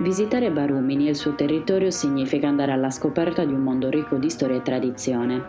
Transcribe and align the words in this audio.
Visitare 0.00 0.50
Barumini 0.50 1.08
e 1.08 1.10
il 1.10 1.16
suo 1.16 1.34
territorio 1.34 1.90
significa 1.90 2.48
andare 2.48 2.72
alla 2.72 2.88
scoperta 2.88 3.44
di 3.44 3.52
un 3.52 3.60
mondo 3.60 3.90
ricco 3.90 4.16
di 4.16 4.30
storia 4.30 4.56
e 4.56 4.62
tradizione. 4.62 5.42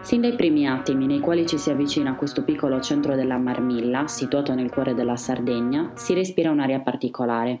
Sin 0.00 0.22
dai 0.22 0.34
primi 0.34 0.66
attimi 0.66 1.04
nei 1.04 1.20
quali 1.20 1.46
ci 1.46 1.58
si 1.58 1.68
avvicina 1.68 2.12
a 2.12 2.14
questo 2.14 2.44
piccolo 2.44 2.80
centro 2.80 3.14
della 3.14 3.36
Marmilla, 3.36 4.06
situato 4.06 4.54
nel 4.54 4.70
cuore 4.70 4.94
della 4.94 5.16
Sardegna, 5.16 5.90
si 5.92 6.14
respira 6.14 6.50
un'aria 6.50 6.80
particolare, 6.80 7.60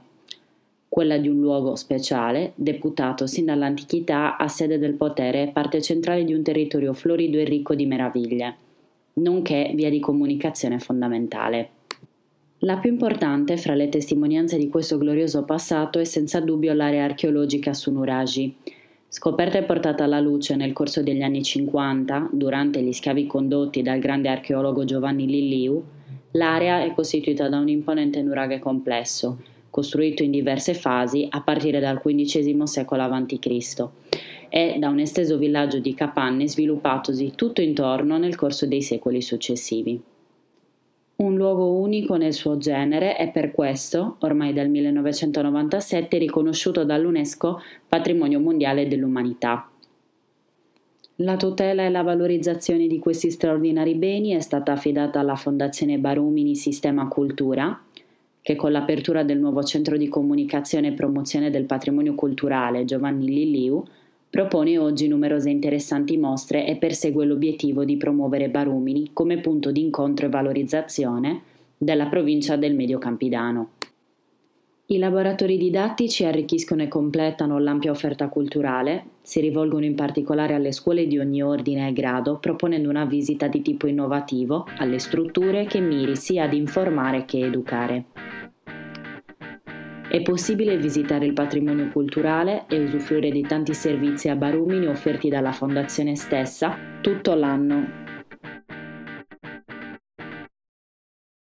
quella 0.88 1.18
di 1.18 1.28
un 1.28 1.40
luogo 1.40 1.76
speciale, 1.76 2.52
deputato 2.54 3.26
sin 3.26 3.44
dall'antichità 3.44 4.38
a 4.38 4.48
sede 4.48 4.78
del 4.78 4.94
potere 4.94 5.42
e 5.42 5.48
parte 5.48 5.82
centrale 5.82 6.24
di 6.24 6.32
un 6.32 6.42
territorio 6.42 6.94
florido 6.94 7.36
e 7.36 7.44
ricco 7.44 7.74
di 7.74 7.84
meraviglie, 7.84 8.56
nonché 9.14 9.70
via 9.74 9.90
di 9.90 10.00
comunicazione 10.00 10.78
fondamentale. 10.78 11.68
La 12.64 12.76
più 12.76 12.90
importante 12.90 13.56
fra 13.56 13.74
le 13.74 13.88
testimonianze 13.88 14.56
di 14.56 14.68
questo 14.68 14.96
glorioso 14.96 15.42
passato 15.42 15.98
è 15.98 16.04
senza 16.04 16.38
dubbio 16.38 16.72
l'area 16.72 17.02
archeologica 17.02 17.74
su 17.74 17.90
Nuraji. 17.90 18.54
Scoperta 19.08 19.58
e 19.58 19.64
portata 19.64 20.04
alla 20.04 20.20
luce 20.20 20.54
nel 20.54 20.72
corso 20.72 21.02
degli 21.02 21.22
anni 21.22 21.42
50, 21.42 22.28
durante 22.30 22.80
gli 22.80 22.92
scavi 22.92 23.26
condotti 23.26 23.82
dal 23.82 23.98
grande 23.98 24.28
archeologo 24.28 24.84
Giovanni 24.84 25.26
Lilliu, 25.26 25.82
l'area 26.30 26.84
è 26.84 26.92
costituita 26.92 27.48
da 27.48 27.58
un 27.58 27.68
imponente 27.68 28.22
nuraghe 28.22 28.60
complesso, 28.60 29.38
costruito 29.68 30.22
in 30.22 30.30
diverse 30.30 30.74
fasi 30.74 31.26
a 31.28 31.40
partire 31.40 31.80
dal 31.80 32.00
XV 32.00 32.62
secolo 32.62 33.02
a.C., 33.02 33.88
e 34.48 34.76
da 34.78 34.88
un 34.88 35.00
esteso 35.00 35.36
villaggio 35.36 35.80
di 35.80 35.94
capanne 35.94 36.46
sviluppatosi 36.46 37.32
tutto 37.34 37.60
intorno 37.60 38.18
nel 38.18 38.36
corso 38.36 38.66
dei 38.66 38.82
secoli 38.82 39.20
successivi 39.20 40.00
un 41.22 41.36
luogo 41.36 41.72
unico 41.74 42.16
nel 42.16 42.32
suo 42.32 42.58
genere 42.58 43.16
e 43.16 43.28
per 43.28 43.52
questo, 43.52 44.16
ormai 44.20 44.52
dal 44.52 44.68
1997, 44.68 46.18
riconosciuto 46.18 46.84
dall'UNESCO 46.84 47.60
Patrimonio 47.88 48.40
Mondiale 48.40 48.88
dell'Umanità. 48.88 49.68
La 51.16 51.36
tutela 51.36 51.84
e 51.84 51.90
la 51.90 52.02
valorizzazione 52.02 52.86
di 52.86 52.98
questi 52.98 53.30
straordinari 53.30 53.94
beni 53.94 54.30
è 54.30 54.40
stata 54.40 54.72
affidata 54.72 55.20
alla 55.20 55.36
Fondazione 55.36 55.98
Barumini 55.98 56.56
Sistema 56.56 57.06
Cultura, 57.06 57.80
che 58.40 58.56
con 58.56 58.72
l'apertura 58.72 59.22
del 59.22 59.38
nuovo 59.38 59.62
centro 59.62 59.96
di 59.96 60.08
comunicazione 60.08 60.88
e 60.88 60.92
promozione 60.92 61.50
del 61.50 61.64
patrimonio 61.64 62.14
culturale 62.14 62.84
Giovanni 62.84 63.26
Lilliu 63.26 63.84
Propone 64.32 64.78
oggi 64.78 65.08
numerose 65.08 65.50
interessanti 65.50 66.16
mostre 66.16 66.66
e 66.66 66.76
persegue 66.76 67.26
l'obiettivo 67.26 67.84
di 67.84 67.98
promuovere 67.98 68.48
Barumini 68.48 69.10
come 69.12 69.38
punto 69.40 69.70
di 69.70 69.82
incontro 69.82 70.24
e 70.24 70.30
valorizzazione 70.30 71.42
della 71.76 72.06
provincia 72.06 72.56
del 72.56 72.74
Medio 72.74 72.96
Campidano. 72.96 73.72
I 74.86 74.96
laboratori 74.96 75.58
didattici 75.58 76.24
arricchiscono 76.24 76.80
e 76.80 76.88
completano 76.88 77.58
l'ampia 77.58 77.90
offerta 77.90 78.28
culturale, 78.28 79.04
si 79.20 79.38
rivolgono 79.40 79.84
in 79.84 79.96
particolare 79.96 80.54
alle 80.54 80.72
scuole 80.72 81.06
di 81.06 81.18
ogni 81.18 81.42
ordine 81.42 81.86
e 81.86 81.92
grado, 81.92 82.38
proponendo 82.38 82.88
una 82.88 83.04
visita 83.04 83.48
di 83.48 83.60
tipo 83.60 83.86
innovativo 83.86 84.66
alle 84.78 84.98
strutture 84.98 85.66
che 85.66 85.80
miri 85.80 86.16
sia 86.16 86.44
ad 86.44 86.54
informare 86.54 87.26
che 87.26 87.40
educare. 87.44 88.04
È 90.12 90.20
possibile 90.20 90.76
visitare 90.76 91.24
il 91.24 91.32
patrimonio 91.32 91.88
culturale 91.88 92.66
e 92.68 92.78
usufruire 92.82 93.30
di 93.30 93.40
tanti 93.40 93.72
servizi 93.72 94.28
a 94.28 94.36
Barumini 94.36 94.86
offerti 94.86 95.30
dalla 95.30 95.52
fondazione 95.52 96.16
stessa 96.16 96.76
tutto 97.00 97.32
l'anno 97.32 98.11